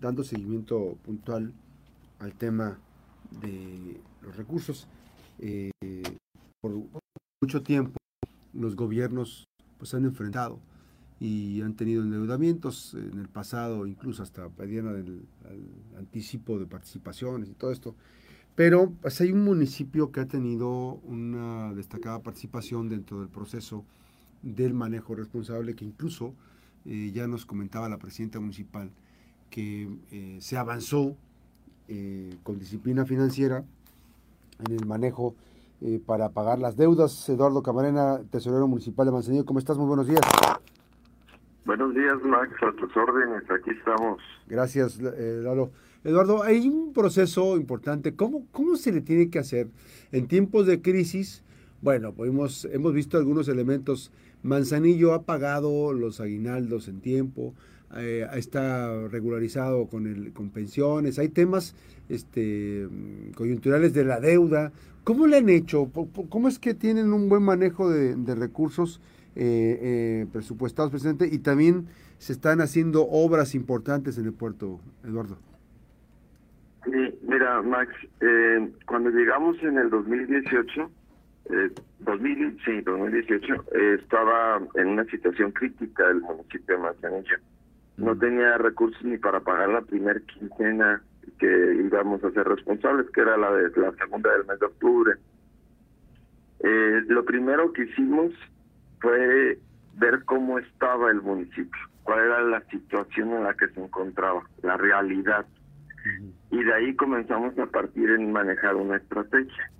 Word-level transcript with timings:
dando 0.00 0.24
seguimiento 0.24 0.96
puntual 1.04 1.52
al 2.18 2.34
tema 2.34 2.78
de 3.40 4.00
los 4.22 4.36
recursos. 4.36 4.86
Eh, 5.38 5.70
por 6.60 6.72
mucho 7.40 7.62
tiempo 7.62 7.96
los 8.52 8.74
gobiernos 8.74 9.44
pues 9.78 9.94
han 9.94 10.04
enfrentado 10.04 10.58
y 11.20 11.62
han 11.62 11.74
tenido 11.74 12.02
endeudamientos 12.02 12.94
en 12.94 13.18
el 13.18 13.28
pasado, 13.28 13.86
incluso 13.86 14.22
hasta 14.22 14.48
pedían 14.48 14.86
el, 14.88 15.26
anticipo 15.96 16.58
de 16.58 16.66
participaciones 16.66 17.48
y 17.48 17.54
todo 17.54 17.72
esto. 17.72 17.94
Pero 18.54 18.92
pues, 19.00 19.20
hay 19.20 19.32
un 19.32 19.44
municipio 19.44 20.12
que 20.12 20.20
ha 20.20 20.26
tenido 20.26 20.94
una 21.04 21.72
destacada 21.74 22.22
participación 22.22 22.88
dentro 22.88 23.20
del 23.20 23.28
proceso 23.28 23.84
del 24.42 24.74
manejo 24.74 25.14
responsable, 25.14 25.74
que 25.74 25.84
incluso 25.84 26.34
eh, 26.84 27.10
ya 27.12 27.26
nos 27.26 27.46
comentaba 27.46 27.88
la 27.88 27.98
presidenta 27.98 28.38
municipal 28.38 28.90
que 29.50 29.88
eh, 30.10 30.38
se 30.40 30.56
avanzó 30.56 31.16
eh, 31.88 32.34
con 32.42 32.58
disciplina 32.58 33.04
financiera 33.04 33.64
en 34.66 34.72
el 34.72 34.86
manejo 34.86 35.34
para 36.06 36.30
pagar 36.30 36.58
las 36.58 36.76
deudas. 36.76 37.28
Eduardo 37.28 37.62
Camarena, 37.62 38.20
tesorero 38.32 38.66
municipal 38.66 39.06
de 39.06 39.12
Manzanillo, 39.12 39.46
¿cómo 39.46 39.60
estás? 39.60 39.78
Muy 39.78 39.86
buenos 39.86 40.08
días. 40.08 40.20
Buenos 41.68 41.94
días, 41.94 42.14
Max, 42.24 42.50
a 42.62 42.72
tus 42.72 42.96
órdenes, 42.96 43.42
aquí 43.50 43.68
estamos. 43.70 44.22
Gracias, 44.46 44.98
eh, 44.98 45.40
Lalo. 45.42 45.70
Eduardo, 46.02 46.42
hay 46.42 46.66
un 46.66 46.94
proceso 46.94 47.58
importante. 47.58 48.16
¿Cómo, 48.16 48.46
¿Cómo 48.52 48.76
se 48.76 48.90
le 48.90 49.02
tiene 49.02 49.28
que 49.28 49.38
hacer 49.38 49.68
en 50.10 50.28
tiempos 50.28 50.66
de 50.66 50.80
crisis? 50.80 51.44
Bueno, 51.82 52.14
pues 52.14 52.64
hemos, 52.72 52.94
visto 52.94 53.18
algunos 53.18 53.48
elementos. 53.48 54.10
Manzanillo 54.42 55.12
ha 55.12 55.24
pagado 55.24 55.92
los 55.92 56.22
aguinaldos 56.22 56.88
en 56.88 57.02
tiempo, 57.02 57.52
eh, 57.96 58.26
está 58.34 59.08
regularizado 59.08 59.86
con, 59.86 60.06
el, 60.06 60.32
con 60.32 60.50
pensiones, 60.50 61.18
hay 61.18 61.28
temas 61.28 61.74
este, 62.08 62.88
coyunturales 63.34 63.94
de 63.94 64.04
la 64.04 64.20
deuda. 64.20 64.72
¿Cómo 65.04 65.26
le 65.26 65.38
han 65.38 65.48
hecho? 65.48 65.90
¿Cómo 66.28 66.48
es 66.48 66.58
que 66.58 66.74
tienen 66.74 67.12
un 67.12 67.28
buen 67.28 67.42
manejo 67.42 67.90
de, 67.90 68.34
recursos? 68.34 69.00
Eh, 69.40 69.78
eh, 69.80 70.26
presupuestados, 70.32 70.90
presidente, 70.90 71.28
y 71.30 71.38
también 71.38 71.86
se 72.18 72.32
están 72.32 72.60
haciendo 72.60 73.06
obras 73.06 73.54
importantes 73.54 74.18
en 74.18 74.26
el 74.26 74.32
puerto, 74.32 74.80
Eduardo. 75.04 75.38
Sí, 76.84 77.18
mira, 77.22 77.62
Max, 77.62 77.92
eh, 78.20 78.70
cuando 78.86 79.10
llegamos 79.10 79.56
en 79.62 79.78
el 79.78 79.90
2018, 79.90 80.90
eh, 81.50 81.70
2000, 82.00 82.58
sí, 82.64 82.80
2018, 82.80 83.54
eh, 83.72 83.98
estaba 84.00 84.60
en 84.74 84.88
una 84.88 85.04
situación 85.04 85.52
crítica 85.52 86.08
el 86.08 86.20
municipio 86.20 86.76
de 86.76 86.82
Manzanillo. 86.82 87.36
No 87.98 88.16
tenía 88.16 88.56
recursos 88.58 89.02
ni 89.04 89.18
para 89.18 89.40
pagar 89.40 89.68
la 89.68 89.82
primera 89.82 90.20
quincena 90.20 91.02
que 91.38 91.74
íbamos 91.84 92.22
a 92.24 92.30
ser 92.30 92.46
responsables, 92.46 93.10
que 93.10 93.20
era 93.20 93.36
la 93.36 93.52
de 93.52 93.70
la 93.80 93.92
segunda 93.92 94.32
del 94.32 94.46
mes 94.46 94.58
de 94.60 94.66
octubre. 94.66 95.14
Eh, 96.60 97.02
lo 97.08 97.24
primero 97.24 97.72
que 97.72 97.84
hicimos 97.84 98.32
fue 99.00 99.58
ver 99.94 100.24
cómo 100.24 100.58
estaba 100.58 101.10
el 101.10 101.22
municipio, 101.22 101.80
cuál 102.04 102.20
era 102.20 102.42
la 102.42 102.60
situación 102.70 103.32
en 103.32 103.44
la 103.44 103.54
que 103.54 103.68
se 103.68 103.82
encontraba, 103.82 104.42
la 104.62 104.76
realidad. 104.76 105.46
Y 106.50 106.62
de 106.62 106.72
ahí 106.72 106.94
comenzamos 106.94 107.58
a 107.58 107.66
partir 107.66 108.10
en 108.10 108.32
manejar 108.32 108.76
una 108.76 108.96
estrategia. 108.96 109.70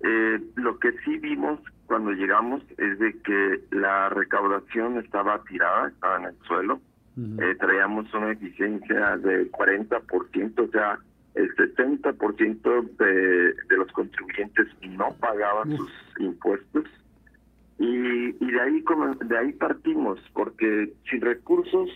Eh, 0.00 0.40
lo 0.56 0.78
que 0.78 0.92
sí 1.04 1.18
vimos 1.18 1.60
cuando 1.86 2.12
llegamos 2.12 2.62
es 2.78 2.98
de 2.98 3.20
que 3.20 3.60
la 3.70 4.08
recaudación 4.08 4.98
estaba 4.98 5.42
tirada, 5.44 5.88
estaba 5.88 6.16
en 6.18 6.24
el 6.24 6.38
suelo. 6.46 6.80
Eh, 7.16 7.54
traíamos 7.60 8.12
una 8.14 8.32
eficiencia 8.32 9.18
de 9.18 9.50
40%, 9.50 10.58
o 10.58 10.70
sea, 10.70 10.98
el 11.34 11.54
60% 11.56 12.96
de, 12.98 13.54
de 13.54 13.76
los 13.76 13.90
contribuyentes 13.92 14.66
no 14.82 15.14
pagaban 15.20 15.76
sus 15.76 15.92
impuestos. 16.18 16.84
Y, 17.78 18.28
y 18.28 18.50
de 18.50 18.60
ahí 18.60 18.84
de 19.26 19.38
ahí 19.38 19.52
partimos 19.52 20.20
porque 20.32 20.92
sin 21.10 21.20
recursos 21.20 21.90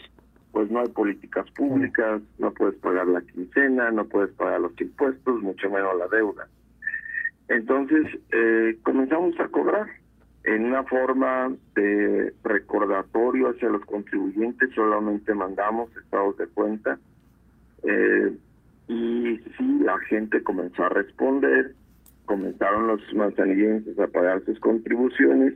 pues 0.53 0.71
no 0.71 0.81
hay 0.81 0.89
políticas 0.89 1.49
públicas 1.51 2.23
no 2.39 2.51
puedes 2.53 2.75
pagar 2.77 3.07
la 3.07 3.21
quincena 3.21 3.91
no 3.91 4.07
puedes 4.07 4.33
pagar 4.33 4.61
los 4.61 4.73
impuestos 4.81 5.43
mucho 5.43 5.71
menos 5.71 5.97
la 5.99 6.09
deuda. 6.09 6.49
Entonces 7.49 8.07
eh, 8.33 8.79
comenzamos 8.83 9.39
a 9.39 9.49
cobrar 9.49 9.87
en 10.47 10.65
una 10.65 10.85
forma 10.85 11.53
de 11.75 12.33
recordatorio 12.43 13.51
hacia 13.51 13.69
los 13.69 13.85
contribuyentes 13.85 14.71
solamente 14.75 15.35
mandamos 15.35 15.91
estados 15.97 16.37
de 16.39 16.47
cuenta 16.47 16.99
eh, 17.83 18.33
y 18.89 19.39
sí 19.59 19.79
la 19.83 19.99
gente 20.09 20.43
comenzó 20.43 20.85
a 20.85 20.89
responder 20.89 21.75
comenzaron 22.27 22.89
los 22.89 23.01
manzanillenses 23.15 23.99
a 23.99 24.09
pagar 24.09 24.45
sus 24.45 24.59
contribuciones 24.61 25.55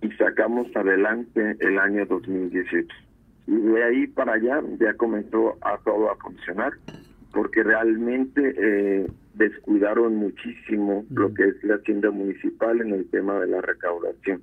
y 0.00 0.10
sacamos 0.12 0.66
adelante 0.74 1.56
el 1.60 1.78
año 1.78 2.04
2018. 2.06 2.88
Y 3.46 3.56
de 3.56 3.84
ahí 3.84 4.06
para 4.08 4.34
allá 4.34 4.60
ya 4.80 4.94
comenzó 4.94 5.56
a 5.60 5.78
todo 5.84 6.10
a 6.10 6.16
funcionar, 6.16 6.72
porque 7.32 7.62
realmente 7.62 8.54
eh, 8.56 9.06
descuidaron 9.38 10.16
muchísimo 10.16 11.06
lo 11.10 11.32
que 11.32 11.44
es 11.44 11.64
la 11.64 11.76
hacienda 11.76 12.10
municipal 12.10 12.80
en 12.80 12.92
el 12.92 13.08
tema 13.08 13.38
de 13.40 13.46
la 13.46 13.60
recaudación. 13.60 14.42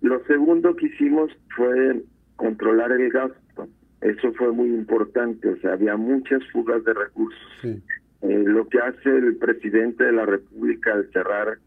Lo 0.00 0.24
segundo 0.26 0.76
que 0.76 0.86
hicimos 0.86 1.30
fue 1.56 2.02
controlar 2.36 2.92
el 2.92 3.10
gasto. 3.10 3.68
Eso 4.00 4.32
fue 4.34 4.52
muy 4.52 4.68
importante, 4.68 5.48
o 5.48 5.56
sea, 5.56 5.72
había 5.72 5.96
muchas 5.96 6.40
fugas 6.52 6.84
de 6.84 6.94
recursos. 6.94 7.40
Eh, 7.64 7.82
lo 8.22 8.68
que 8.68 8.78
hace 8.78 9.08
el 9.08 9.36
presidente 9.36 10.04
de 10.04 10.12
la 10.12 10.24
República 10.26 10.94
al 10.94 11.10
cerrar 11.12 11.58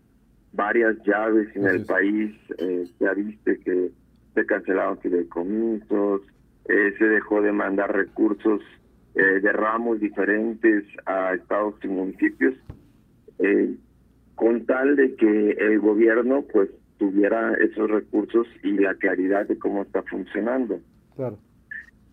varias 0.54 0.96
llaves 1.06 1.54
en 1.56 1.68
el 1.68 1.86
país. 1.86 2.34
Eh, 2.58 2.86
ya 3.00 3.14
viste 3.14 3.60
que 3.60 3.92
se 4.34 4.46
cancelaron 4.46 5.00
fideicomisos, 5.00 6.22
eh, 6.70 6.94
se 6.98 7.06
dejó 7.06 7.42
de 7.42 7.52
mandar 7.52 7.96
recursos 7.96 8.62
eh, 9.19 9.41
de 9.41 9.52
ramos 9.52 10.00
diferentes 10.00 10.85
a 11.06 11.34
estados 11.34 11.75
y 11.84 11.90
municipios, 11.90 12.56
eh, 13.40 13.75
con 14.35 14.66
tal 14.66 14.96
de 14.96 15.13
que 15.16 15.52
el 15.59 15.80
gobierno 15.80 16.46
pues 16.53 16.69
tuviera 16.97 17.53
esos 17.56 17.91
recursos 17.91 18.47
y 18.63 18.78
la 18.78 18.96
claridad 18.96 19.46
de 19.46 19.59
cómo 19.59 19.81
está 19.81 20.03
funcionando. 20.03 20.79
Claro. 21.18 21.38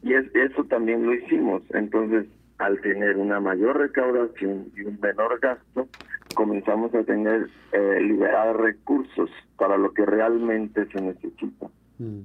Y 0.03 0.15
es, 0.15 0.27
eso 0.35 0.65
también 0.65 1.07
lo 1.07 1.15
hicimos. 1.15 1.63
Entonces, 1.71 2.27
al 2.59 2.81
tener 2.81 3.17
una 3.19 3.39
mayor 3.39 3.79
recaudación 3.79 4.67
y 4.77 4.83
un 4.83 4.99
menor 5.01 5.39
gasto, 5.39 5.87
comenzamos 6.35 6.93
a 6.93 7.05
tener 7.05 7.49
eh, 7.71 8.01
liberar 8.01 8.57
recursos 8.57 9.31
para 9.57 9.77
lo 9.77 9.93
que 9.93 10.05
realmente 10.05 10.87
se 10.87 11.01
necesita. 11.01 11.69
Mm. 11.99 12.23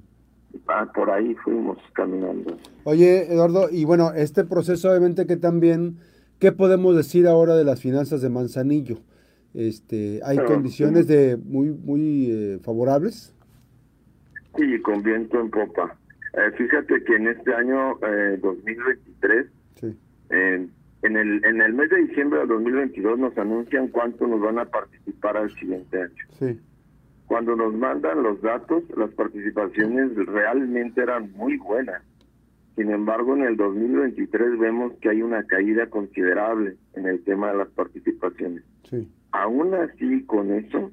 Ah, 0.68 0.90
por 0.94 1.10
ahí 1.10 1.34
fuimos 1.44 1.78
caminando. 1.94 2.56
Oye, 2.84 3.32
Eduardo, 3.32 3.68
y 3.70 3.84
bueno, 3.84 4.12
este 4.14 4.44
proceso 4.44 4.90
obviamente 4.90 5.26
que 5.26 5.36
también, 5.36 5.98
¿qué 6.38 6.52
podemos 6.52 6.96
decir 6.96 7.26
ahora 7.26 7.56
de 7.56 7.64
las 7.64 7.80
finanzas 7.80 8.22
de 8.22 8.30
Manzanillo? 8.30 8.98
Este, 9.54 10.20
¿Hay 10.24 10.38
condiciones 10.38 11.06
de 11.06 11.36
muy 11.36 11.70
muy 11.70 12.30
eh, 12.30 12.58
favorables? 12.62 13.34
Sí, 14.56 14.80
con 14.80 15.02
viento 15.02 15.40
en 15.40 15.50
popa. 15.50 15.96
Eh, 16.34 16.50
fíjate 16.56 17.04
que 17.04 17.16
en 17.16 17.28
este 17.28 17.54
año 17.54 17.98
2023 18.40 19.46
sí 19.80 19.96
en 21.02 21.16
el, 21.16 21.44
en 21.44 21.60
el 21.60 21.74
mes 21.74 21.90
de 21.90 21.98
diciembre 21.98 22.40
de 22.40 22.46
2022 22.46 23.18
nos 23.18 23.36
anuncian 23.36 23.88
cuánto 23.88 24.26
nos 24.26 24.40
van 24.40 24.58
a 24.58 24.64
participar 24.64 25.36
al 25.36 25.52
siguiente 25.56 26.00
año. 26.00 26.24
Sí. 26.38 26.60
Cuando 27.32 27.56
nos 27.56 27.72
mandan 27.72 28.22
los 28.22 28.42
datos, 28.42 28.84
las 28.94 29.08
participaciones 29.12 30.14
realmente 30.26 31.00
eran 31.00 31.32
muy 31.32 31.56
buenas. 31.56 32.02
Sin 32.76 32.90
embargo, 32.90 33.34
en 33.34 33.44
el 33.44 33.56
2023 33.56 34.58
vemos 34.58 34.92
que 35.00 35.08
hay 35.08 35.22
una 35.22 35.42
caída 35.44 35.86
considerable 35.86 36.76
en 36.92 37.06
el 37.06 37.24
tema 37.24 37.50
de 37.50 37.56
las 37.56 37.68
participaciones. 37.68 38.62
Sí. 38.82 39.10
Aún 39.30 39.72
así, 39.72 40.24
con 40.24 40.52
eso, 40.52 40.92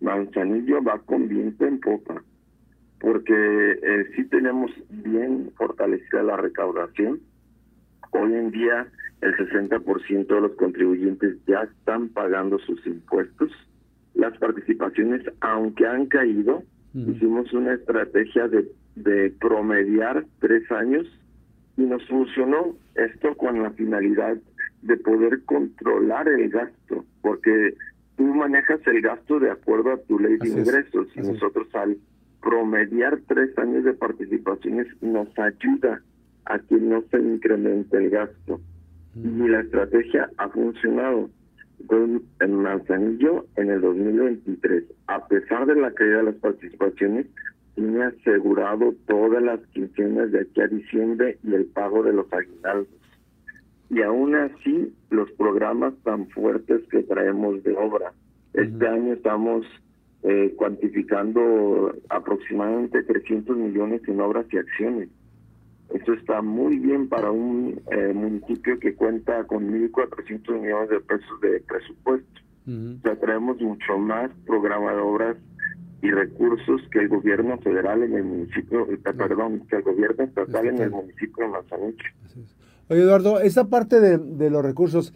Manzanillo 0.00 0.82
va 0.82 0.98
con 0.98 1.28
viento 1.28 1.64
en 1.64 1.78
popa, 1.78 2.20
porque 2.98 3.78
eh, 3.80 4.10
sí 4.16 4.24
tenemos 4.24 4.72
bien 4.90 5.52
fortalecida 5.56 6.24
la 6.24 6.36
recaudación. 6.36 7.20
Hoy 8.10 8.34
en 8.34 8.50
día 8.50 8.88
el 9.20 9.36
60% 9.36 10.26
de 10.26 10.40
los 10.40 10.52
contribuyentes 10.56 11.36
ya 11.46 11.62
están 11.62 12.08
pagando 12.08 12.58
sus 12.58 12.84
impuestos. 12.88 13.52
Las 14.16 14.36
participaciones, 14.38 15.22
aunque 15.40 15.86
han 15.86 16.06
caído, 16.06 16.62
hicimos 16.94 17.52
una 17.52 17.74
estrategia 17.74 18.48
de, 18.48 18.66
de 18.94 19.30
promediar 19.38 20.24
tres 20.40 20.70
años 20.72 21.06
y 21.76 21.82
nos 21.82 22.06
funcionó 22.08 22.74
esto 22.94 23.36
con 23.36 23.62
la 23.62 23.70
finalidad 23.72 24.36
de 24.82 24.96
poder 24.96 25.42
controlar 25.44 26.28
el 26.28 26.48
gasto, 26.48 27.04
porque 27.20 27.74
tú 28.16 28.24
manejas 28.24 28.80
el 28.86 29.02
gasto 29.02 29.38
de 29.38 29.50
acuerdo 29.50 29.92
a 29.92 29.98
tu 29.98 30.18
ley 30.18 30.38
de 30.38 30.48
ingresos 30.48 31.08
y 31.14 31.20
nosotros 31.20 31.68
al 31.74 31.98
promediar 32.40 33.18
tres 33.26 33.56
años 33.58 33.84
de 33.84 33.92
participaciones 33.94 34.86
nos 35.02 35.28
ayuda 35.38 36.00
a 36.44 36.58
que 36.60 36.76
no 36.76 37.02
se 37.10 37.18
incremente 37.18 37.96
el 37.96 38.10
gasto. 38.10 38.60
Y 39.16 39.48
la 39.48 39.60
estrategia 39.60 40.30
ha 40.36 40.48
funcionado. 40.50 41.30
En 42.40 42.54
Manzanillo, 42.54 43.46
en 43.56 43.70
el 43.70 43.80
2023, 43.80 44.84
a 45.06 45.26
pesar 45.26 45.66
de 45.66 45.76
la 45.76 45.92
caída 45.92 46.18
de 46.18 46.22
las 46.24 46.34
participaciones, 46.36 47.26
tiene 47.74 48.04
asegurado 48.04 48.94
todas 49.06 49.42
las 49.42 49.60
quincenas 49.68 50.32
de 50.32 50.40
aquí 50.40 50.60
a 50.60 50.66
diciembre 50.66 51.38
y 51.42 51.54
el 51.54 51.66
pago 51.66 52.02
de 52.02 52.12
los 52.12 52.32
aguinaldos. 52.32 52.88
Y 53.90 54.02
aún 54.02 54.34
así, 54.34 54.92
los 55.10 55.30
programas 55.32 55.94
tan 56.02 56.28
fuertes 56.30 56.82
que 56.90 57.02
traemos 57.02 57.62
de 57.62 57.76
obra. 57.76 58.12
Este 58.54 58.88
año 58.88 59.12
estamos 59.12 59.66
eh, 60.22 60.54
cuantificando 60.56 61.94
aproximadamente 62.08 63.02
300 63.02 63.56
millones 63.56 64.00
en 64.08 64.20
obras 64.20 64.46
y 64.50 64.58
acciones. 64.58 65.08
Eso 65.94 66.12
está 66.14 66.42
muy 66.42 66.78
bien 66.78 67.08
para 67.08 67.30
un 67.30 67.80
eh, 67.90 68.12
municipio 68.12 68.78
que 68.80 68.94
cuenta 68.94 69.44
con 69.44 69.70
1.400 69.70 70.60
millones 70.60 70.90
de 70.90 71.00
pesos 71.00 71.40
de 71.40 71.60
presupuesto. 71.60 72.40
O 72.66 73.00
sea, 73.02 73.14
traemos 73.20 73.60
mucho 73.60 73.96
más 73.96 74.28
programa 74.44 74.92
de 74.92 74.98
obras 74.98 75.36
y 76.02 76.10
recursos 76.10 76.80
que 76.90 76.98
el 76.98 77.08
gobierno 77.08 77.56
federal 77.58 78.02
en 78.02 78.14
el 78.14 78.24
municipio, 78.24 78.90
eh, 78.90 78.98
perdón, 78.98 79.62
que 79.68 79.76
el 79.76 79.82
gobierno 79.82 80.24
estatal 80.24 80.66
en 80.66 80.82
el 80.82 80.90
municipio 80.90 81.44
de 81.44 81.48
Manzanillo. 81.48 82.04
Oye, 82.88 83.00
Eduardo, 83.02 83.40
esa 83.40 83.68
parte 83.68 84.00
de, 84.00 84.18
de 84.18 84.50
los 84.50 84.64
recursos, 84.64 85.14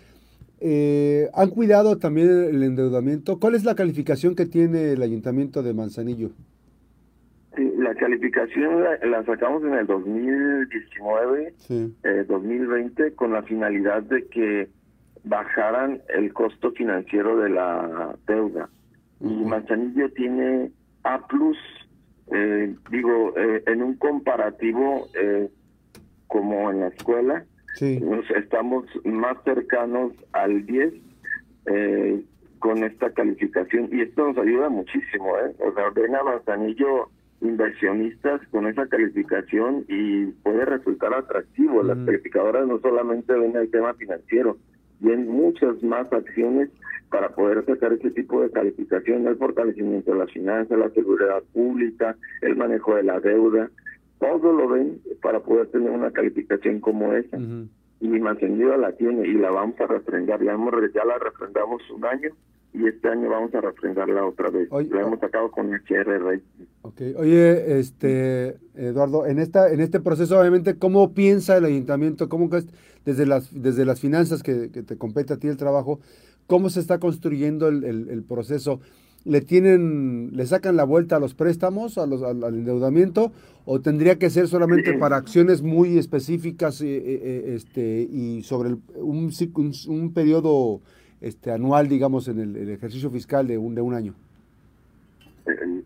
eh, 0.61 1.29
¿han 1.33 1.51
cuidado 1.51 1.99
también 1.99 2.29
el 2.29 2.63
endeudamiento? 2.63 3.41
¿Cuál 3.41 3.55
es 3.55 3.65
la 3.65 3.75
calificación 3.75 4.35
que 4.35 4.47
tiene 4.47 4.93
el 4.93 5.03
ayuntamiento 5.03 5.63
de 5.63 5.75
Manzanillo? 5.75 6.31
Sí, 7.91 7.95
la 7.95 7.95
calificación 8.01 8.85
la, 8.85 9.25
sacamos 9.25 9.65
en 9.65 9.75
el 9.75 9.87
2019, 9.87 11.55
2020, 12.29 13.07
eh, 13.07 13.15
con 13.15 13.33
la 13.33 13.43
finalidad 13.43 14.03
de 14.03 14.27
que 14.29 14.69
bajaran 15.25 16.01
el 16.09 16.33
costo 16.33 16.71
financiero 16.73 17.37
de 17.39 17.51
la 17.51 18.17
deuda. 18.27 18.69
Y 19.21 19.45
Manzanillo 19.45 20.11
tiene 20.13 20.71
A+, 21.03 21.21
eh, 22.33 22.75
digo, 22.91 23.35
eh, 23.37 23.63
en 23.67 23.83
un 23.83 23.97
comparativo 23.97 25.09
como 26.29 26.71
en 26.71 26.81
la 26.81 26.89
escuela, 26.89 27.45
nos 27.81 28.31
estamos 28.31 28.85
más 29.05 29.37
cercanos 29.45 30.13
al 30.33 30.65
10 30.65 30.95
con 32.61 32.85
esta 32.85 33.11
calificación 33.13 33.89
y 33.91 34.03
esto 34.03 34.29
nos 34.29 34.39
ayuda 34.39 34.69
muchísimo, 34.69 35.37
¿eh? 35.39 35.55
O 35.59 35.73
sea, 35.73 35.91
ven 35.91 36.15
a 36.15 36.23
Manzanillo 36.23 37.11
inversionistas 37.41 38.41
con 38.51 38.67
esa 38.67 38.87
calificación 38.87 39.85
y 39.89 40.27
puede 40.43 40.65
resultar 40.65 41.15
atractivo. 41.15 41.83
Las 41.83 41.99
calificadoras 42.05 42.67
no 42.67 42.79
solamente 42.81 43.33
ven 43.33 43.57
el 43.57 43.71
tema 43.71 43.95
financiero, 43.95 44.59
ven 45.01 45.27
muchas 45.27 45.83
más 45.83 46.13
acciones 46.13 46.71
para 47.11 47.31
poder 47.31 47.65
sacar 47.65 47.93
ese 47.93 48.11
tipo 48.11 48.41
de 48.43 48.51
calificación, 48.51 49.27
el 49.27 49.37
fortalecimiento 49.37 50.13
de 50.13 50.19
las 50.19 50.31
finanzas, 50.31 50.79
la 50.79 50.91
seguridad 50.91 51.43
pública, 51.53 52.17
el 52.41 52.57
manejo 52.57 52.95
de 52.95 53.03
la 53.03 53.19
deuda, 53.21 53.71
todo 54.19 54.53
lo 54.53 54.69
ven 54.69 55.01
para 55.23 55.41
poder 55.41 55.67
tener 55.69 55.91
una 55.91 56.11
calificación 56.13 56.81
como 56.81 57.13
esa. 57.15 57.39
Y 58.01 58.09
Mantenida 58.09 58.77
la 58.77 58.93
tiene 58.93 59.27
y 59.27 59.35
la 59.35 59.51
vamos 59.51 59.79
a 59.81 59.87
refrendar, 59.87 60.41
ya, 60.43 60.57
ya 60.95 61.05
la 61.05 61.19
refrendamos 61.19 61.83
un 61.91 62.05
año 62.05 62.31
y 62.73 62.87
este 62.87 63.09
año 63.09 63.29
vamos 63.29 63.55
a 63.55 63.61
refrendarla 63.61 64.25
otra 64.25 64.51
vez. 64.51 64.71
la 64.71 65.01
hemos 65.01 65.19
sacado 65.19 65.51
con 65.51 65.73
HR 65.75 66.41
Okay. 66.91 67.15
Oye, 67.17 67.79
este, 67.79 68.57
Eduardo, 68.75 69.25
en 69.25 69.39
esta, 69.39 69.73
en 69.73 69.81
este 69.81 70.01
proceso, 70.01 70.41
obviamente, 70.41 70.75
¿cómo 70.77 71.13
piensa 71.13 71.57
el 71.57 71.65
ayuntamiento? 71.65 72.29
¿Cómo 72.29 72.51
desde 73.05 73.27
las, 73.27 73.63
desde 73.63 73.85
las 73.85 74.01
finanzas 74.01 74.43
que, 74.43 74.69
te 74.69 74.97
compete 74.97 75.35
a 75.35 75.37
ti 75.37 75.47
el 75.47 75.57
trabajo, 75.57 76.01
cómo 76.49 76.69
se 76.69 76.81
está 76.81 76.99
construyendo 76.99 77.69
el, 77.69 78.25
proceso? 78.27 78.81
¿Le 79.25 79.41
tienen, 79.41 80.31
le 80.33 80.47
sacan 80.47 80.77
la 80.77 80.85
vuelta 80.85 81.17
a 81.17 81.21
los 81.21 81.35
préstamos, 81.35 81.97
a 81.97 82.07
los, 82.07 82.23
al, 82.23 82.43
endeudamiento, 82.43 83.31
o 83.67 83.81
tendría 83.81 84.19
que 84.19 84.31
ser 84.31 84.49
solamente 84.49 84.95
para 84.95 85.17
acciones 85.17 85.63
muy 85.63 85.97
específicas 85.97 86.81
eh, 86.81 86.87
eh, 86.87 87.03
eh, 87.23 87.53
este, 87.55 88.09
y 88.11 88.43
sobre 88.43 88.71
un, 88.97 89.31
un, 89.55 89.73
un 89.89 90.13
periodo 90.13 90.81
este 91.21 91.53
anual, 91.53 91.89
digamos, 91.89 92.27
en 92.27 92.41
el, 92.41 92.69
ejercicio 92.71 93.11
fiscal 93.11 93.47
de 93.47 93.59
un, 93.59 93.77
de 93.77 93.81
un 93.81 93.95
año? 93.95 94.15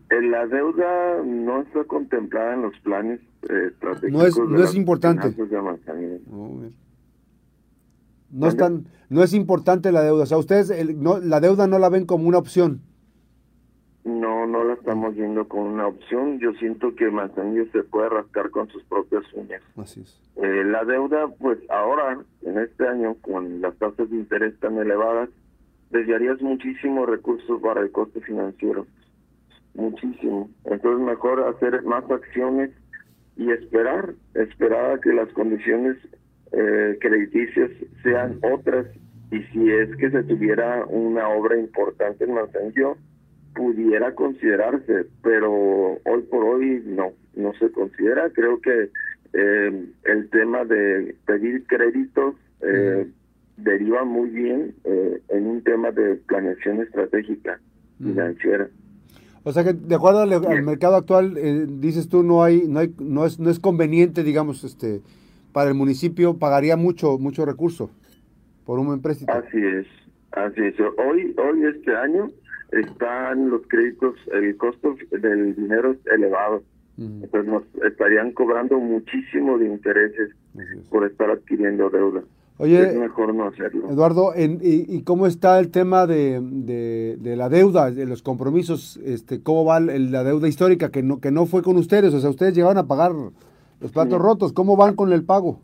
La 0.09 0.47
deuda 0.47 1.23
no 1.23 1.61
está 1.61 1.83
contemplada 1.85 2.53
en 2.55 2.61
los 2.63 2.79
planes 2.79 3.19
eh, 3.49 3.67
estratégicos. 3.67 4.11
No 4.11 4.25
es, 4.25 4.37
no 4.37 4.63
es 4.63 4.75
importante. 4.75 5.33
No, 8.31 8.47
es 8.47 8.57
no 9.09 9.23
es 9.23 9.33
importante 9.33 9.91
la 9.91 10.01
deuda. 10.01 10.23
O 10.23 10.25
sea, 10.25 10.37
ustedes 10.37 10.95
no, 10.95 11.19
la 11.19 11.39
deuda 11.39 11.67
no 11.67 11.79
la 11.79 11.89
ven 11.89 12.05
como 12.05 12.27
una 12.27 12.37
opción. 12.37 12.81
No, 14.03 14.45
no 14.45 14.63
la 14.63 14.73
estamos 14.73 15.15
viendo 15.15 15.47
como 15.47 15.65
una 15.65 15.87
opción. 15.87 16.39
Yo 16.39 16.53
siento 16.53 16.93
que 16.95 17.09
Manzanillo 17.09 17.65
se 17.71 17.83
puede 17.83 18.09
rascar 18.09 18.51
con 18.51 18.67
sus 18.69 18.83
propias 18.83 19.23
uñas. 19.33 19.61
Así 19.77 20.01
es. 20.01 20.21
Eh, 20.35 20.63
la 20.65 20.85
deuda, 20.85 21.27
pues 21.39 21.57
ahora, 21.69 22.19
en 22.43 22.59
este 22.59 22.87
año, 22.87 23.15
con 23.21 23.61
las 23.61 23.75
tasas 23.77 24.09
de 24.09 24.15
interés 24.15 24.59
tan 24.59 24.77
elevadas, 24.77 25.29
desviarías 25.89 26.41
muchísimos 26.41 27.09
recursos 27.09 27.61
para 27.61 27.81
el 27.81 27.91
coste 27.91 28.21
financiero. 28.21 28.85
Muchísimo. 29.75 30.49
Entonces, 30.65 31.05
mejor 31.05 31.41
hacer 31.41 31.83
más 31.83 32.09
acciones 32.09 32.71
y 33.37 33.51
esperar, 33.51 34.13
esperar 34.33 34.91
a 34.91 34.99
que 35.01 35.13
las 35.13 35.29
condiciones 35.33 35.97
eh, 36.51 36.97
crediticias 37.01 37.71
sean 38.03 38.39
otras. 38.41 38.87
Y 39.31 39.41
si 39.51 39.71
es 39.71 39.95
que 39.97 40.09
se 40.11 40.23
tuviera 40.23 40.85
una 40.85 41.27
obra 41.29 41.57
importante 41.57 42.23
en 42.23 42.33
Manzanillo, 42.33 42.95
pudiera 43.55 44.13
considerarse, 44.13 45.07
pero 45.23 45.99
hoy 46.03 46.21
por 46.29 46.43
hoy 46.43 46.83
no, 46.85 47.11
no 47.35 47.53
se 47.53 47.71
considera. 47.71 48.29
Creo 48.29 48.59
que 48.61 48.89
eh, 49.33 49.85
el 50.03 50.29
tema 50.29 50.63
de 50.65 51.15
pedir 51.25 51.65
créditos 51.67 52.35
eh, 52.61 53.07
deriva 53.57 54.03
muy 54.03 54.29
bien 54.29 54.75
eh, 54.83 55.21
en 55.29 55.47
un 55.47 55.63
tema 55.63 55.91
de 55.91 56.15
planeación 56.27 56.81
estratégica 56.81 57.59
financiera. 57.97 58.69
O 59.45 59.51
sea 59.51 59.63
que 59.63 59.73
de 59.73 59.93
acuerdo 59.93 60.21
al, 60.21 60.63
mercado 60.63 60.95
actual, 60.95 61.35
dices 61.79 62.09
tú 62.09 62.23
no 62.23 62.43
hay, 62.43 62.63
no 62.67 62.79
hay, 62.79 62.93
no 62.99 63.27
es, 63.27 63.39
no 63.39 63.51
es 63.51 63.59
conveniente, 63.59 64.23
digamos, 64.23 64.63
este, 64.63 65.01
para 65.53 65.69
el 65.69 65.75
municipio 65.75 66.37
pagaría 66.37 66.75
mucho, 66.75 67.19
mucho 67.19 67.45
recurso 67.45 67.91
por 68.65 68.79
un 68.79 68.91
empréstito. 68.91 69.31
Así 69.31 69.63
es, 69.63 69.85
así 70.31 70.61
es. 70.61 70.73
Hoy, 70.79 71.35
hoy 71.37 71.63
este 71.63 71.95
año 71.95 72.31
están 72.71 73.51
los 73.51 73.61
créditos, 73.67 74.15
el 74.33 74.57
costo 74.57 74.95
del 75.11 75.55
dinero 75.55 75.91
es 75.91 75.99
elevado. 76.11 76.63
Entonces 76.97 77.45
nos 77.45 77.63
estarían 77.85 78.31
cobrando 78.31 78.79
muchísimo 78.79 79.59
de 79.59 79.67
intereses 79.67 80.31
por 80.89 81.05
estar 81.05 81.29
adquiriendo 81.29 81.89
deuda. 81.89 82.23
Oye, 82.57 82.81
es 82.81 82.95
mejor 82.95 83.33
no 83.35 83.47
hacerlo. 83.47 83.89
Eduardo, 83.89 84.33
y, 84.37 85.01
cómo 85.03 85.27
está 85.27 85.59
el 85.59 85.71
tema 85.71 86.07
de, 86.07 86.39
de, 86.41 87.35
la 87.35 87.49
deuda, 87.49 87.91
de 87.91 88.05
los 88.05 88.21
compromisos? 88.21 88.97
Este, 89.05 89.43
¿Cómo 89.43 89.65
va 89.65 89.79
la 89.81 90.23
deuda 90.23 90.47
histórica 90.47 90.89
que 90.89 91.03
no, 91.03 91.19
que 91.19 91.31
no 91.31 91.45
fue 91.47 91.63
con 91.63 91.75
ustedes? 91.75 92.13
O 92.13 92.19
sea, 92.19 92.29
ustedes 92.29 92.55
llegaron 92.55 92.77
a 92.77 92.87
pagar 92.87 93.11
los 93.11 93.91
platos 93.91 94.21
rotos. 94.21 94.53
¿Cómo 94.53 94.77
van 94.77 94.95
con 94.95 95.11
el 95.11 95.25
pago? 95.25 95.59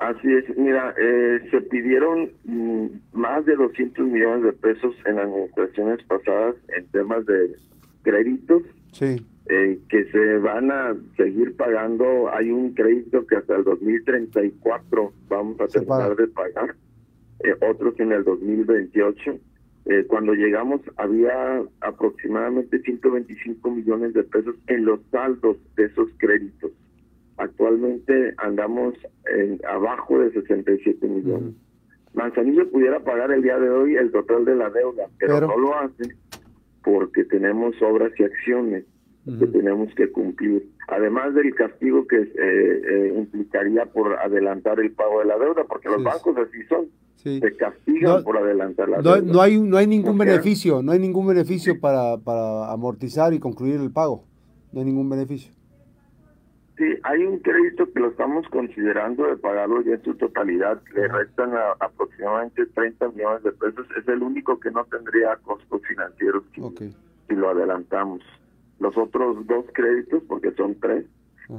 Así 0.00 0.32
es, 0.32 0.56
mira, 0.56 0.94
eh, 0.96 1.40
se 1.50 1.60
pidieron 1.60 2.30
mm, 2.44 2.86
más 3.12 3.44
de 3.46 3.56
200 3.56 4.06
millones 4.06 4.44
de 4.44 4.52
pesos 4.52 4.94
en 5.06 5.18
administraciones 5.18 6.04
pasadas 6.04 6.54
en 6.76 6.86
temas 6.88 7.26
de 7.26 7.56
créditos 8.02 8.62
sí. 8.92 9.16
Eh, 9.50 9.78
que 9.88 10.04
se 10.10 10.38
van 10.38 10.70
a 10.70 10.94
seguir 11.16 11.56
pagando. 11.56 12.30
Hay 12.34 12.50
un 12.50 12.74
crédito 12.74 13.26
que 13.26 13.36
hasta 13.36 13.56
el 13.56 13.64
2034 13.64 15.12
vamos 15.28 15.58
a 15.60 15.66
terminar 15.68 16.14
de 16.16 16.28
pagar, 16.28 16.74
eh, 17.40 17.54
otros 17.70 17.98
en 17.98 18.12
el 18.12 18.24
2028. 18.24 19.38
Eh, 19.86 20.04
cuando 20.06 20.34
llegamos 20.34 20.82
había 20.98 21.62
aproximadamente 21.80 22.78
125 22.80 23.70
millones 23.70 24.12
de 24.12 24.22
pesos 24.24 24.54
en 24.66 24.84
los 24.84 25.00
saldos 25.10 25.56
de 25.76 25.86
esos 25.86 26.10
créditos. 26.18 26.70
Actualmente 27.38 28.34
andamos 28.36 28.94
en 29.34 29.58
abajo 29.66 30.18
de 30.18 30.30
67 30.32 31.06
millones. 31.06 31.54
Manzanillo 32.12 32.70
pudiera 32.70 33.00
pagar 33.00 33.30
el 33.30 33.42
día 33.42 33.58
de 33.58 33.70
hoy 33.70 33.96
el 33.96 34.10
total 34.10 34.44
de 34.44 34.56
la 34.56 34.68
deuda, 34.68 35.06
pero, 35.18 35.40
no 35.40 35.56
lo 35.56 35.74
hace 35.78 36.14
porque 36.82 37.24
tenemos 37.24 37.80
obras 37.80 38.12
y 38.18 38.24
acciones 38.24 38.84
que 39.24 39.46
tenemos 39.46 39.94
que 39.94 40.10
cumplir. 40.10 40.68
Además 40.88 41.34
del 41.34 41.54
castigo 41.54 42.06
que 42.06 42.16
eh, 42.16 42.30
eh, 42.38 43.14
implicaría 43.16 43.86
por 43.86 44.14
adelantar 44.18 44.80
el 44.80 44.92
pago 44.92 45.20
de 45.20 45.26
la 45.26 45.38
deuda, 45.38 45.64
porque 45.64 45.88
los 45.88 46.02
bancos 46.02 46.36
así 46.38 46.62
son. 46.68 46.86
Se 47.16 47.56
castigan 47.56 48.22
por 48.22 48.38
adelantar 48.38 48.88
la 48.88 49.02
deuda. 49.02 49.20
No 49.20 49.42
hay, 49.42 49.58
no 49.58 49.76
hay 49.76 49.86
ningún 49.86 50.16
beneficio, 50.16 50.82
no 50.82 50.92
hay 50.92 50.98
ningún 50.98 51.26
beneficio 51.26 51.78
para, 51.78 52.16
para 52.16 52.72
amortizar 52.72 53.34
y 53.34 53.38
concluir 53.38 53.80
el 53.80 53.90
pago. 53.90 54.24
No 54.72 54.80
hay 54.80 54.86
ningún 54.86 55.10
beneficio. 55.10 55.52
Sí, 56.78 56.84
hay 57.02 57.24
un 57.24 57.40
crédito 57.40 57.92
que 57.92 57.98
lo 57.98 58.10
estamos 58.10 58.46
considerando 58.50 59.26
de 59.26 59.36
pagarlo 59.36 59.82
ya 59.82 59.94
en 59.94 60.04
su 60.04 60.14
totalidad. 60.14 60.80
Le 60.94 61.08
restan 61.08 61.50
aproximadamente 61.80 62.66
30 62.66 63.08
millones 63.08 63.42
de 63.42 63.50
pesos. 63.50 63.84
Es 63.98 64.06
el 64.06 64.22
único 64.22 64.60
que 64.60 64.70
no 64.70 64.84
tendría 64.84 65.34
costos 65.42 65.82
financieros 65.88 66.44
si, 66.54 67.34
lo 67.34 67.50
adelantamos. 67.50 68.20
Los 68.80 68.96
otros 68.96 69.46
dos 69.46 69.64
créditos, 69.72 70.22
porque 70.28 70.52
son 70.52 70.76
tres, 70.80 71.04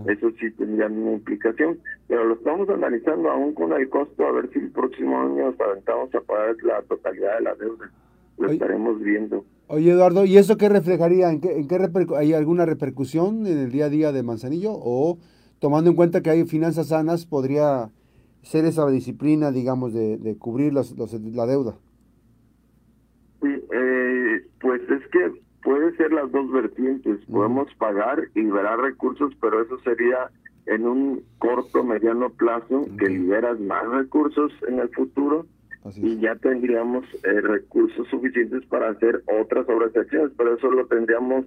eso 0.07 0.29
sí 0.39 0.51
tendrían 0.51 0.97
una 0.97 1.13
implicación. 1.13 1.79
Pero 2.07 2.25
lo 2.25 2.35
estamos 2.35 2.69
analizando 2.69 3.29
aún 3.29 3.53
con 3.53 3.73
el 3.73 3.89
costo, 3.89 4.25
a 4.25 4.31
ver 4.31 4.49
si 4.53 4.59
el 4.59 4.71
próximo 4.71 5.19
año 5.19 5.51
nos 5.51 5.59
aventamos 5.59 6.13
a 6.13 6.21
pagar 6.21 6.55
la 6.63 6.81
totalidad 6.83 7.37
de 7.37 7.41
la 7.41 7.55
deuda. 7.55 7.91
Lo 8.37 8.49
estaremos 8.49 9.01
viendo. 9.01 9.43
Oye, 9.67 9.91
Eduardo, 9.91 10.25
¿y 10.25 10.37
eso 10.37 10.57
qué 10.57 10.69
reflejaría? 10.69 11.29
¿En 11.29 11.41
qué, 11.41 11.57
en 11.57 11.67
qué 11.67 11.77
hay 12.17 12.33
alguna 12.33 12.65
repercusión 12.65 13.45
en 13.45 13.57
el 13.57 13.71
día 13.71 13.85
a 13.85 13.89
día 13.89 14.11
de 14.11 14.23
Manzanillo? 14.23 14.71
¿O 14.73 15.17
tomando 15.59 15.89
en 15.89 15.95
cuenta 15.95 16.21
que 16.21 16.29
hay 16.29 16.45
finanzas 16.45 16.87
sanas, 16.87 17.25
podría 17.25 17.89
ser 18.41 18.65
esa 18.65 18.89
disciplina, 18.89 19.51
digamos, 19.51 19.93
de, 19.93 20.35
cubrir 20.39 20.73
los, 20.73 20.95
la 20.97 21.45
deuda? 21.45 21.75
Eh, 23.43 24.45
pues 24.59 24.81
es 24.81 25.07
que 25.11 25.41
puede 25.63 25.95
ser 25.97 26.11
las 26.13 26.31
dos 26.31 26.51
vertientes. 26.51 27.19
Podemos 27.25 27.73
pagar 27.75 28.23
y 28.35 28.41
liberar 28.41 28.79
recursos, 28.79 29.33
pero 29.41 29.61
eso 29.61 29.79
sería 29.79 30.29
en 30.65 30.87
un 30.87 31.23
corto, 31.39 31.83
mediano 31.83 32.29
plazo, 32.29 32.85
que 32.97 33.07
liberas 33.07 33.59
más 33.59 33.87
recursos 33.87 34.51
en 34.67 34.79
el 34.79 34.89
futuro 34.89 35.45
y 35.95 36.19
ya 36.19 36.35
tendríamos 36.35 37.05
eh, 37.23 37.41
recursos 37.41 38.07
suficientes 38.09 38.65
para 38.65 38.89
hacer 38.89 39.23
otras 39.41 39.67
obras 39.69 39.93
de 39.93 40.01
acciones, 40.01 40.31
pero 40.37 40.55
eso 40.55 40.69
lo 40.69 40.85
tendríamos 40.87 41.45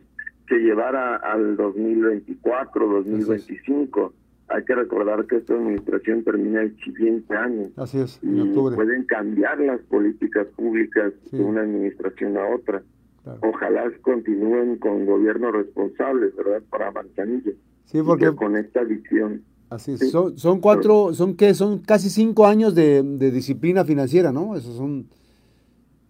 que 0.49 0.57
llevar 0.57 0.97
al 0.97 1.57
2024, 1.57 2.87
2025. 2.87 4.12
Hay 4.49 4.64
que 4.64 4.75
recordar 4.75 5.26
que 5.26 5.37
esta 5.37 5.54
administración 5.54 6.25
termina 6.25 6.62
el 6.62 6.76
siguiente 6.81 7.35
año. 7.35 7.69
Así 7.76 8.00
es, 8.00 8.19
y 8.23 8.42
pueden 8.52 9.04
cambiar 9.04 9.61
las 9.61 9.81
políticas 9.83 10.47
públicas 10.49 11.12
de 11.31 11.42
una 11.42 11.62
administración 11.62 12.37
a 12.37 12.47
otra. 12.47 12.83
Ojalá 13.25 13.91
continúen 14.02 14.79
con 14.79 15.07
gobiernos 15.07 15.52
responsables, 15.52 16.35
¿verdad? 16.35 16.62
Para 16.71 16.91
Manzanillo. 16.91 17.52
Sí, 17.85 18.00
porque... 18.05 18.35
con 18.35 18.57
esta 18.57 18.83
visión. 18.83 19.43
Así 19.71 19.97
Son, 19.97 20.37
son 20.37 20.61
cuatro, 20.61 21.14
son 21.14 21.35
qué, 21.35 21.55
son 21.55 21.79
casi 21.79 22.11
cinco 22.11 22.47
años 22.47 22.75
de, 22.75 23.02
disciplina 23.31 23.85
financiera, 23.85 24.31
¿no? 24.31 24.55
Esos 24.55 24.76
son, 24.76 25.07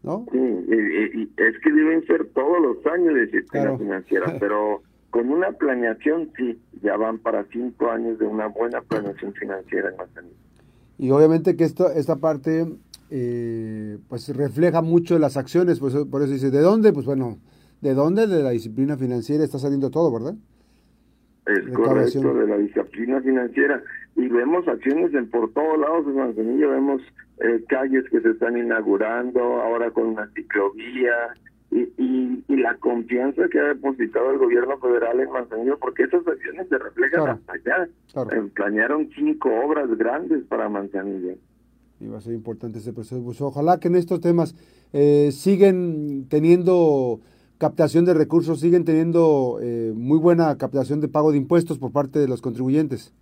¿no? 0.02 0.26
Sí, 0.32 0.38
es 1.36 1.58
que 1.62 1.72
deben 1.72 2.04
ser 2.06 2.26
todos 2.34 2.60
los 2.60 2.84
años 2.92 3.14
de 3.14 3.26
disciplina 3.26 3.78
financiera, 3.78 4.36
pero 4.40 4.82
con 5.10 5.30
una 5.30 5.52
planeación 5.52 6.30
sí, 6.36 6.58
ya 6.82 6.96
van 6.96 7.18
para 7.18 7.44
cinco 7.52 7.88
años 7.90 8.18
de 8.18 8.26
una 8.26 8.48
buena 8.48 8.80
planeación 8.80 9.32
financiera 9.34 9.90
en 9.90 9.96
Manzanillo. 9.96 10.36
Y 10.98 11.10
obviamente 11.10 11.54
que 11.54 11.64
esto, 11.64 11.88
esta 11.90 12.16
parte 12.16 12.66
eh, 13.14 13.98
pues 14.08 14.34
refleja 14.34 14.80
mucho 14.80 15.18
las 15.18 15.36
acciones, 15.36 15.78
pues, 15.80 15.94
por 16.10 16.22
eso 16.22 16.32
dice, 16.32 16.50
¿de 16.50 16.60
dónde? 16.60 16.94
Pues 16.94 17.04
bueno, 17.04 17.36
¿de 17.82 17.92
dónde? 17.92 18.26
De 18.26 18.42
la 18.42 18.50
disciplina 18.50 18.96
financiera 18.96 19.44
está 19.44 19.58
saliendo 19.58 19.90
todo, 19.90 20.10
¿verdad? 20.10 20.34
Es 21.44 21.74
correcto, 21.74 22.32
de 22.32 22.46
la 22.46 22.56
disciplina 22.56 23.20
financiera. 23.20 23.82
Y 24.16 24.28
vemos 24.28 24.66
acciones 24.66 25.12
en 25.12 25.28
por 25.28 25.52
todos 25.52 25.78
lados 25.78 26.06
de 26.06 26.12
Manzanillo, 26.14 26.70
vemos 26.70 27.02
eh, 27.40 27.62
calles 27.68 28.08
que 28.10 28.22
se 28.22 28.30
están 28.30 28.56
inaugurando, 28.56 29.40
ahora 29.60 29.90
con 29.90 30.06
una 30.06 30.26
ciclovía, 30.28 31.34
y, 31.70 32.42
y, 32.48 32.56
la 32.56 32.76
confianza 32.76 33.48
que 33.50 33.58
ha 33.58 33.64
depositado 33.64 34.30
el 34.30 34.38
gobierno 34.38 34.78
federal 34.78 35.20
en 35.20 35.30
Manzanillo, 35.32 35.78
porque 35.78 36.04
esas 36.04 36.26
acciones 36.26 36.66
se 36.68 36.78
reflejan 36.78 37.28
hasta 37.28 37.52
allá. 37.52 37.88
Planearon 38.54 39.10
cinco 39.14 39.50
obras 39.64 39.88
grandes 39.98 40.44
para 40.44 40.70
Manzanillo. 40.70 41.34
Y 42.02 42.08
va 42.08 42.18
a 42.18 42.20
ser 42.20 42.34
importante 42.34 42.78
ese 42.78 42.92
proceso. 42.92 43.22
Pues 43.22 43.40
ojalá 43.40 43.78
que 43.78 43.86
en 43.88 43.94
estos 43.94 44.20
temas 44.20 44.56
eh, 44.92 45.30
siguen 45.32 46.26
teniendo 46.28 47.20
captación 47.58 48.04
de 48.04 48.12
recursos, 48.12 48.58
siguen 48.58 48.84
teniendo 48.84 49.60
eh, 49.62 49.92
muy 49.94 50.18
buena 50.18 50.58
captación 50.58 51.00
de 51.00 51.06
pago 51.06 51.30
de 51.30 51.38
impuestos 51.38 51.78
por 51.78 51.92
parte 51.92 52.18
de 52.18 52.26
los 52.26 52.42
contribuyentes. 52.42 53.14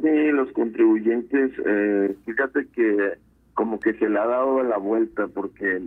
Sí, 0.00 0.30
los 0.32 0.52
contribuyentes, 0.52 1.50
eh, 1.66 2.14
fíjate 2.24 2.68
que 2.68 3.14
como 3.54 3.80
que 3.80 3.94
se 3.94 4.08
le 4.08 4.16
ha 4.18 4.26
dado 4.26 4.62
la 4.62 4.78
vuelta 4.78 5.26
porque 5.26 5.82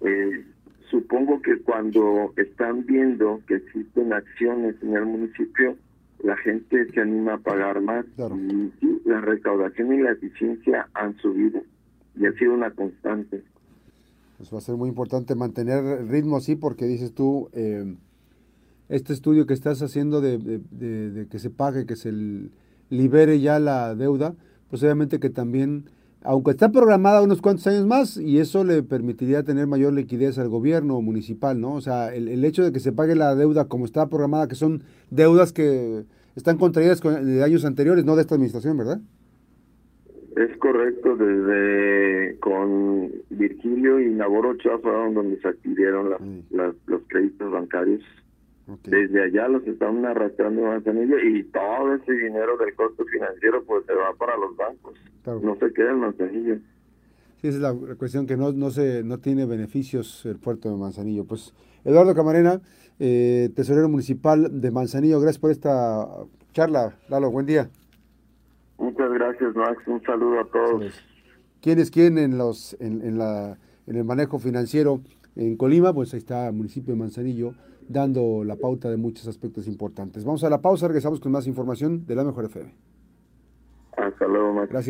eh, 0.00 0.44
supongo 0.90 1.40
que 1.40 1.62
cuando 1.62 2.32
están 2.36 2.84
viendo 2.84 3.40
que 3.46 3.54
existen 3.54 4.12
acciones 4.12 4.74
en 4.82 4.94
el 4.94 5.06
municipio, 5.06 5.76
la 6.22 6.36
gente 6.38 6.90
se 6.92 7.00
anima 7.00 7.34
a 7.34 7.38
pagar 7.38 7.80
más. 7.80 8.04
Y 8.06 8.72
sí, 8.80 9.02
la 9.04 9.20
recaudación 9.20 9.92
y 9.94 9.98
la 9.98 10.12
eficiencia 10.12 10.88
han 10.94 11.16
subido 11.18 11.62
y 12.16 12.26
ha 12.26 12.32
sido 12.32 12.54
una 12.54 12.70
constante 12.70 13.42
pues 14.38 14.54
va 14.54 14.58
a 14.58 14.60
ser 14.60 14.76
muy 14.76 14.88
importante 14.88 15.34
mantener 15.34 15.84
el 15.84 16.08
ritmo 16.08 16.36
así 16.36 16.54
porque 16.54 16.86
dices 16.86 17.12
tú, 17.12 17.50
eh, 17.52 17.96
este 18.88 19.12
estudio 19.12 19.46
que 19.46 19.52
estás 19.52 19.82
haciendo 19.82 20.20
de, 20.20 21.26
que 21.28 21.38
se 21.40 21.50
pague, 21.50 21.86
que 21.86 21.96
se 21.96 22.12
libere 22.88 23.40
ya 23.40 23.58
la 23.58 23.96
deuda, 23.96 24.36
pues 24.70 24.82
obviamente 24.84 25.18
que 25.18 25.28
también, 25.28 25.90
aunque 26.22 26.50
está 26.50 26.70
programada 26.70 27.22
unos 27.22 27.40
cuantos 27.40 27.66
años 27.66 27.86
más, 27.86 28.16
y 28.16 28.38
eso 28.38 28.64
le 28.64 28.82
permitiría 28.82 29.42
tener 29.42 29.66
mayor 29.66 29.92
liquidez 29.92 30.38
al 30.38 30.48
gobierno 30.48 31.00
municipal, 31.00 31.60
¿no? 31.60 31.74
O 31.74 31.80
sea, 31.80 32.14
el, 32.14 32.44
hecho 32.44 32.64
de 32.64 32.72
que 32.72 32.80
se 32.80 32.92
pague 32.92 33.14
la 33.14 33.34
deuda 33.34 33.66
como 33.66 33.84
está 33.84 34.08
programada, 34.08 34.48
que 34.48 34.54
son 34.54 34.82
deudas 35.10 35.52
que 35.52 36.04
están 36.34 36.58
contraídas 36.58 37.00
con, 37.00 37.24
de 37.24 37.42
años 37.42 37.64
anteriores, 37.64 38.04
no 38.04 38.16
de 38.16 38.22
esta 38.22 38.34
administración, 38.34 38.76
¿verdad? 38.76 39.00
Es 40.36 40.56
correcto, 40.58 41.16
desde 41.16 42.38
con 42.38 43.10
Virgilio 43.30 44.00
y 44.00 44.10
Naboro 44.10 44.56
fueron 44.80 45.14
donde 45.14 45.40
se 45.40 45.48
adquirieron 45.48 46.10
mm. 46.10 46.56
los 46.86 47.02
créditos 47.08 47.50
bancarios. 47.50 48.02
Desde 48.84 49.22
allá 49.22 49.48
los 49.48 49.66
están 49.66 50.04
arrastrando 50.04 50.60
Manzanillo 50.60 51.18
y 51.18 51.42
todo 51.44 51.94
ese 51.94 52.12
dinero 52.12 52.58
del 52.58 52.74
costo 52.74 53.02
financiero 53.06 53.64
pues 53.64 53.86
se 53.86 53.94
va 53.94 54.12
para 54.14 54.36
los 54.36 54.54
bancos. 54.56 54.94
No 55.42 55.56
se 55.56 55.72
queda 55.72 55.92
en 55.92 56.00
Manzanillo. 56.00 56.56
Sí, 57.40 57.48
esa 57.48 57.56
es 57.56 57.62
la 57.62 57.94
cuestión 57.96 58.26
que 58.26 58.36
no, 58.36 58.52
no, 58.52 58.70
se, 58.70 59.02
no 59.04 59.18
tiene 59.18 59.46
beneficios 59.46 60.26
el 60.26 60.38
puerto 60.38 60.70
de 60.70 60.76
Manzanillo. 60.76 61.24
Pues 61.24 61.54
Eduardo 61.84 62.14
Camarena, 62.14 62.60
eh, 62.98 63.48
tesorero 63.54 63.88
municipal 63.88 64.60
de 64.60 64.70
Manzanillo, 64.70 65.18
gracias 65.18 65.40
por 65.40 65.50
esta 65.50 66.06
charla. 66.52 66.94
Lalo, 67.08 67.30
buen 67.30 67.46
día. 67.46 67.70
Muchas 68.76 69.10
gracias, 69.12 69.56
Max. 69.56 69.82
Un 69.86 70.02
saludo 70.02 70.40
a 70.40 70.44
todos. 70.44 71.02
¿Quién 71.62 71.78
es 71.78 71.90
quién 71.90 72.18
en, 72.18 72.36
los, 72.36 72.76
en, 72.80 73.16
la, 73.16 73.56
en 73.86 73.96
el 73.96 74.04
manejo 74.04 74.38
financiero 74.38 75.00
en 75.36 75.56
Colima? 75.56 75.94
Pues 75.94 76.12
ahí 76.12 76.18
está 76.18 76.48
el 76.48 76.54
municipio 76.54 76.92
de 76.92 77.00
Manzanillo 77.00 77.54
dando 77.88 78.44
la 78.44 78.56
pauta 78.56 78.90
de 78.90 78.96
muchos 78.96 79.26
aspectos 79.26 79.66
importantes. 79.66 80.24
Vamos 80.24 80.44
a 80.44 80.50
la 80.50 80.60
pausa, 80.60 80.86
regresamos 80.86 81.20
con 81.20 81.32
más 81.32 81.46
información 81.46 82.06
de 82.06 82.14
la 82.14 82.24
Mejor 82.24 82.44
FM. 82.46 82.72
Hasta 83.96 84.26
luego, 84.26 84.52
Max. 84.52 84.68
Gracias. 84.70 84.86